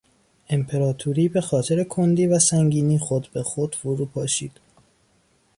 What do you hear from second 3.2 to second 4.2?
به خود فرو